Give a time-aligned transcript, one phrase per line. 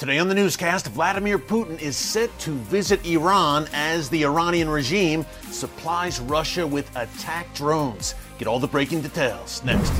[0.00, 5.26] Today on the newscast, Vladimir Putin is set to visit Iran as the Iranian regime
[5.50, 8.14] supplies Russia with attack drones.
[8.38, 9.90] Get all the breaking details next.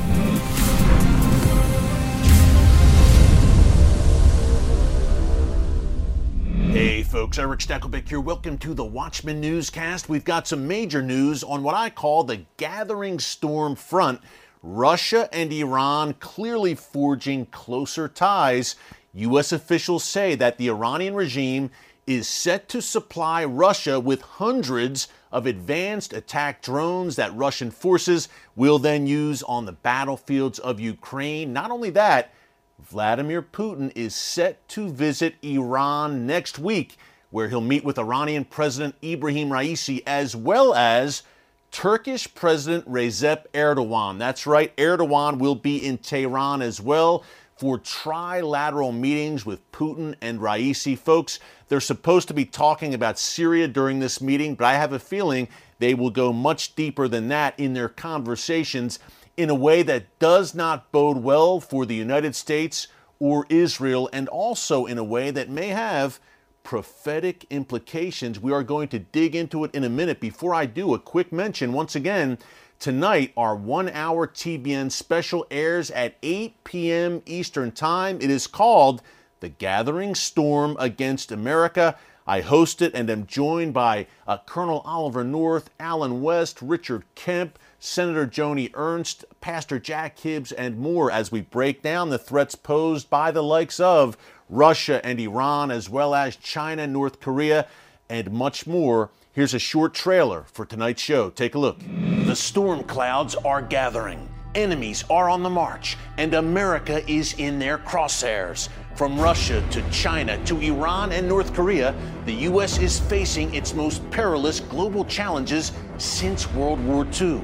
[6.72, 8.22] Hey folks, Erick Stakelbeck here.
[8.22, 10.08] Welcome to the Watchman Newscast.
[10.08, 14.22] We've got some major news on what I call the gathering storm front.
[14.62, 18.76] Russia and Iran clearly forging closer ties
[19.14, 19.52] U.S.
[19.52, 21.70] officials say that the Iranian regime
[22.06, 28.78] is set to supply Russia with hundreds of advanced attack drones that Russian forces will
[28.78, 31.52] then use on the battlefields of Ukraine.
[31.52, 32.32] Not only that,
[32.80, 36.96] Vladimir Putin is set to visit Iran next week,
[37.30, 41.22] where he'll meet with Iranian President Ibrahim Raisi as well as
[41.70, 44.18] Turkish President Recep Erdogan.
[44.18, 47.24] That's right, Erdogan will be in Tehran as well
[47.60, 50.96] for trilateral meetings with Putin and Raisi.
[50.96, 51.38] Folks,
[51.68, 55.46] they're supposed to be talking about Syria during this meeting, but I have a feeling
[55.78, 58.98] they will go much deeper than that in their conversations
[59.36, 64.26] in a way that does not bode well for the United States or Israel, and
[64.28, 66.18] also in a way that may have
[66.62, 68.40] prophetic implications.
[68.40, 70.18] We are going to dig into it in a minute.
[70.18, 72.38] Before I do, a quick mention once again
[72.80, 77.20] Tonight, our one hour TBN special airs at 8 p.m.
[77.26, 78.16] Eastern Time.
[78.22, 79.02] It is called
[79.40, 81.98] The Gathering Storm Against America.
[82.26, 87.58] I host it and am joined by uh, Colonel Oliver North, Allen West, Richard Kemp,
[87.78, 93.10] Senator Joni Ernst, Pastor Jack Hibbs, and more as we break down the threats posed
[93.10, 94.16] by the likes of
[94.48, 97.66] Russia and Iran, as well as China, North Korea,
[98.08, 101.30] and much more Here's a short trailer for tonight's show.
[101.30, 101.78] Take a look.
[102.24, 104.28] The storm clouds are gathering.
[104.56, 108.68] Enemies are on the march, and America is in their crosshairs.
[108.96, 111.94] From Russia to China to Iran and North Korea,
[112.26, 112.80] the U.S.
[112.80, 117.40] is facing its most perilous global challenges since World War II.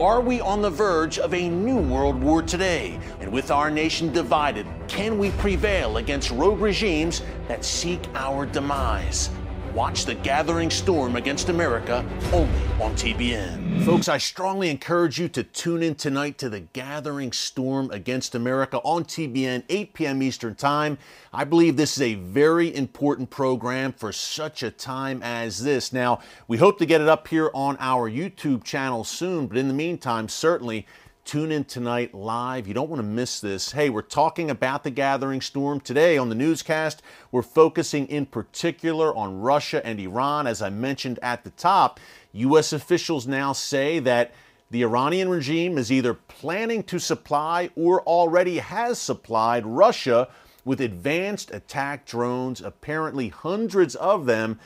[0.00, 2.98] Are we on the verge of a new world war today?
[3.20, 9.28] And with our nation divided, can we prevail against rogue regimes that seek our demise?
[9.76, 13.84] Watch the gathering storm against America only on TBN.
[13.84, 18.78] Folks, I strongly encourage you to tune in tonight to the gathering storm against America
[18.78, 20.22] on TBN, 8 p.m.
[20.22, 20.96] Eastern Time.
[21.30, 25.92] I believe this is a very important program for such a time as this.
[25.92, 29.68] Now, we hope to get it up here on our YouTube channel soon, but in
[29.68, 30.86] the meantime, certainly
[31.26, 32.68] Tune in tonight live.
[32.68, 33.72] You don't want to miss this.
[33.72, 37.02] Hey, we're talking about the gathering storm today on the newscast.
[37.32, 40.46] We're focusing in particular on Russia and Iran.
[40.46, 41.98] As I mentioned at the top,
[42.30, 42.72] U.S.
[42.72, 44.34] officials now say that
[44.70, 50.28] the Iranian regime is either planning to supply or already has supplied Russia
[50.64, 54.60] with advanced attack drones, apparently hundreds of them.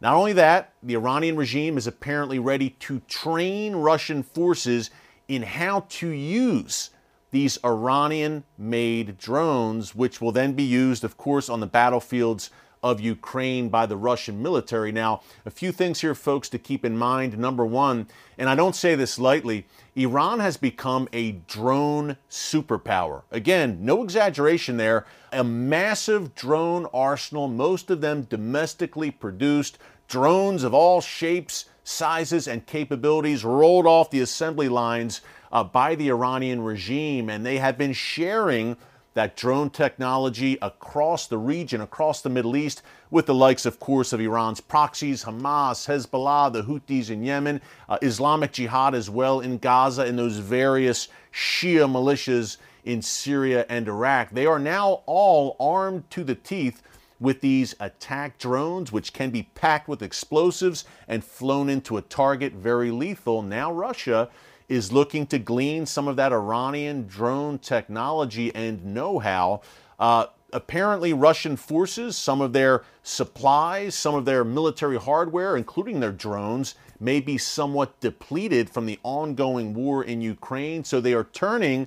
[0.00, 4.90] Not only that, the Iranian regime is apparently ready to train Russian forces
[5.28, 6.90] in how to use
[7.30, 12.50] these Iranian made drones, which will then be used, of course, on the battlefields
[12.82, 14.92] of Ukraine by the Russian military.
[14.92, 17.36] Now, a few things here, folks, to keep in mind.
[17.36, 18.06] Number one,
[18.38, 19.66] and I don't say this lightly,
[19.96, 23.22] Iran has become a drone superpower.
[23.32, 25.04] Again, no exaggeration there.
[25.32, 32.66] A massive drone arsenal, most of them domestically produced, drones of all shapes, sizes, and
[32.66, 35.20] capabilities rolled off the assembly lines
[35.52, 37.30] uh, by the Iranian regime.
[37.30, 38.76] And they have been sharing
[39.14, 44.12] that drone technology across the region, across the Middle East, with the likes, of course,
[44.12, 49.56] of Iran's proxies, Hamas, Hezbollah, the Houthis in Yemen, uh, Islamic Jihad as well in
[49.56, 54.30] Gaza, and those various Shia militias in Syria and Iraq.
[54.32, 56.82] They are now all armed to the teeth
[57.18, 62.52] with these attack drones, which can be packed with explosives and flown into a target,
[62.52, 63.42] very lethal.
[63.42, 64.28] Now, Russia
[64.68, 69.62] is looking to glean some of that Iranian drone technology and know how.
[69.98, 76.12] Uh, apparently, Russian forces, some of their supplies, some of their military hardware, including their
[76.12, 80.82] drones, may be somewhat depleted from the ongoing war in Ukraine.
[80.82, 81.86] So they are turning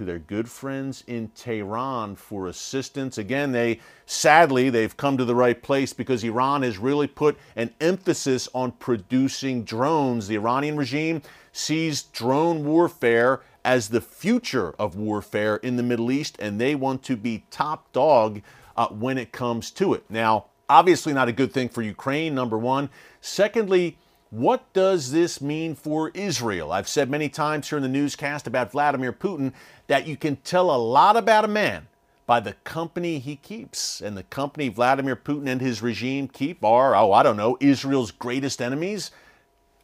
[0.00, 3.18] to their good friends in Tehran for assistance.
[3.18, 7.74] Again, they sadly they've come to the right place because Iran has really put an
[7.82, 10.26] emphasis on producing drones.
[10.26, 11.20] The Iranian regime
[11.52, 17.02] sees drone warfare as the future of warfare in the Middle East, and they want
[17.02, 18.40] to be top dog
[18.78, 20.04] uh, when it comes to it.
[20.08, 22.88] Now, obviously, not a good thing for Ukraine, number one.
[23.20, 23.98] Secondly,
[24.30, 26.72] what does this mean for Israel?
[26.72, 29.52] I've said many times here in the newscast about Vladimir Putin
[29.88, 31.88] that you can tell a lot about a man
[32.26, 34.00] by the company he keeps.
[34.00, 38.12] And the company Vladimir Putin and his regime keep are, oh, I don't know, Israel's
[38.12, 39.10] greatest enemies.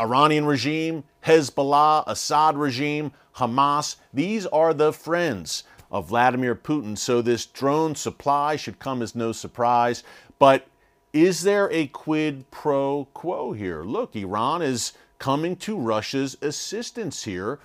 [0.01, 6.97] Iranian regime, Hezbollah, Assad regime, Hamas, these are the friends of Vladimir Putin.
[6.97, 10.05] So this drone supply should come as no surprise.
[10.39, 10.67] But
[11.17, 13.83] is there a quid pro quo here?
[13.85, 17.59] Look, Iran is coming to Russia's assistance here.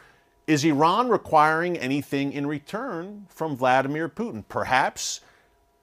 [0.48, 4.46] Is Iran requiring anything in return from Vladimir Putin?
[4.48, 5.20] Perhaps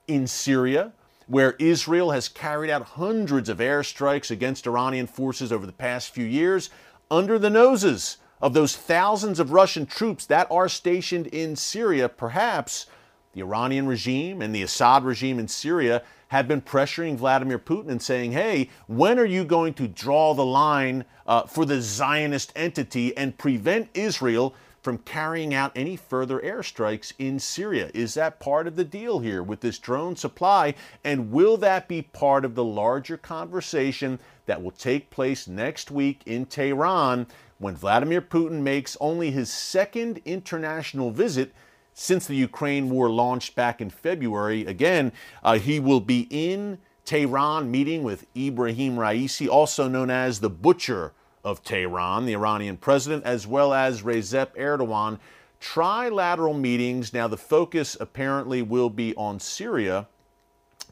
[0.07, 0.93] in Syria,
[1.27, 6.25] where Israel has carried out hundreds of airstrikes against Iranian forces over the past few
[6.25, 6.71] years,
[7.11, 12.87] under the noses of those thousands of Russian troops that are stationed in Syria, perhaps
[13.33, 18.01] the Iranian regime and the Assad regime in Syria have been pressuring Vladimir Putin and
[18.01, 23.15] saying, hey, when are you going to draw the line uh, for the Zionist entity
[23.17, 27.91] and prevent Israel from carrying out any further airstrikes in Syria.
[27.93, 30.73] Is that part of the deal here with this drone supply?
[31.03, 36.21] And will that be part of the larger conversation that will take place next week
[36.25, 37.27] in Tehran
[37.57, 41.53] when Vladimir Putin makes only his second international visit?
[41.99, 45.11] Since the Ukraine war launched back in February, again,
[45.43, 51.11] uh, he will be in Tehran meeting with Ibrahim Raisi, also known as the Butcher
[51.43, 55.19] of Tehran, the Iranian president, as well as Recep Erdogan.
[55.59, 57.13] Trilateral meetings.
[57.13, 60.07] Now, the focus apparently will be on Syria,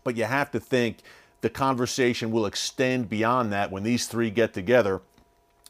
[0.04, 0.98] but you have to think
[1.39, 5.00] the conversation will extend beyond that when these three get together.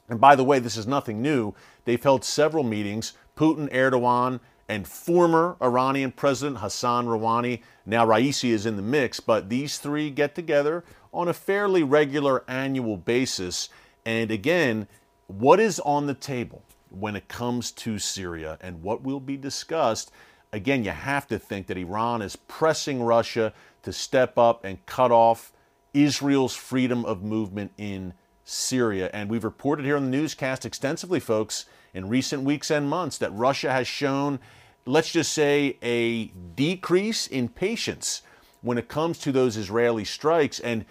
[0.10, 1.54] And by the way, this is nothing new.
[1.86, 3.14] They've held several meetings.
[3.38, 4.40] Putin, Erdogan,
[4.70, 7.62] and former Iranian President Hassan Rouhani.
[7.86, 10.84] Now Raisi is in the mix, but these three get together
[11.14, 13.70] on a fairly regular annual basis.
[14.06, 14.88] And again,
[15.28, 20.12] what is on the table when it comes to Syria and what will be discussed?
[20.54, 23.54] Again, you have to think that Iran is pressing Russia
[23.84, 25.52] to step up and cut off
[25.94, 28.14] Israel's freedom of movement in
[28.50, 29.10] Syria.
[29.12, 33.34] And we've reported here on the newscast extensively, folks, in recent weeks and months that
[33.34, 34.40] Russia has shown,
[34.86, 38.22] let's just say, a decrease in patience
[38.62, 40.62] when it comes to those Israeli strikes.
[40.62, 40.86] And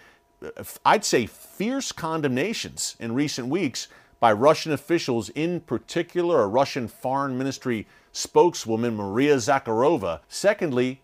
[0.45, 3.87] uh, I'd say, fierce condemnations in recent weeks
[4.19, 10.19] by Russian officials, in particular a Russian foreign ministry spokeswoman, Maria Zakharova.
[10.27, 11.01] Secondly,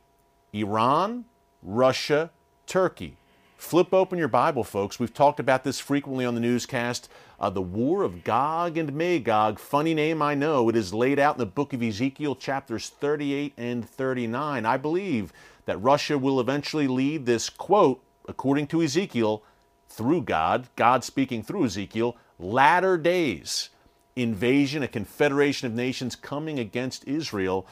[0.53, 1.25] Iran,
[1.63, 2.29] Russia,
[2.67, 3.17] Turkey.
[3.63, 4.99] Flip open your Bible, folks.
[4.99, 7.09] We've talked about this frequently on the newscast.
[7.39, 10.67] Uh, the War of Gog and Magog, funny name, I know.
[10.67, 14.65] It is laid out in the book of Ezekiel, chapters 38 and 39.
[14.65, 15.31] I believe
[15.65, 19.43] that Russia will eventually lead this, quote, according to Ezekiel,
[19.87, 23.69] through God, God speaking through Ezekiel, latter days
[24.15, 27.65] invasion, a confederation of nations coming against Israel.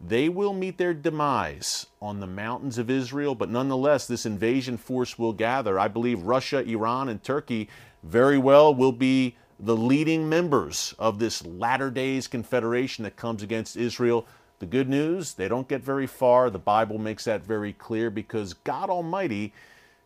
[0.00, 5.18] They will meet their demise on the mountains of Israel, but nonetheless, this invasion force
[5.18, 5.78] will gather.
[5.78, 7.68] I believe Russia, Iran, and Turkey
[8.02, 13.76] very well will be the leading members of this latter days confederation that comes against
[13.76, 14.26] Israel.
[14.58, 16.50] The good news, they don't get very far.
[16.50, 19.52] The Bible makes that very clear because God Almighty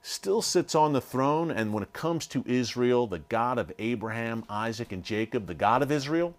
[0.02, 1.50] still sits on the throne.
[1.50, 5.82] And when it comes to Israel, the God of Abraham, Isaac, and Jacob, the God
[5.82, 6.34] of Israel,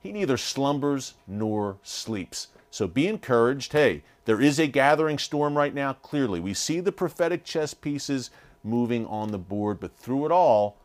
[0.00, 2.48] he neither slumbers nor sleeps.
[2.70, 3.72] So be encouraged.
[3.72, 6.40] Hey, there is a gathering storm right now, clearly.
[6.40, 8.30] We see the prophetic chess pieces
[8.62, 10.76] moving on the board, but through it all,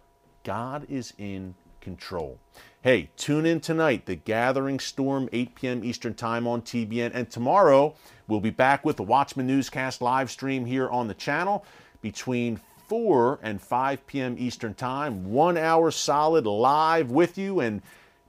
[0.43, 2.39] God is in control.
[2.81, 5.84] Hey, tune in tonight, the Gathering Storm, 8 p.m.
[5.84, 7.12] Eastern Time on TBN.
[7.13, 7.96] And tomorrow,
[8.27, 11.65] we'll be back with the Watchman Newscast live stream here on the channel
[12.01, 14.36] between 4 and 5 p.m.
[14.38, 15.31] Eastern Time.
[15.31, 17.81] One hour solid live with you and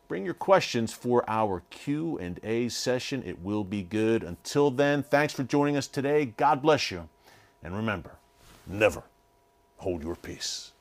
[0.08, 3.22] bring your questions for our Q&A session.
[3.24, 4.22] It will be good.
[4.22, 6.26] Until then, thanks for joining us today.
[6.26, 7.08] God bless you.
[7.62, 8.18] And remember,
[8.66, 9.02] never
[9.78, 10.73] hold your peace.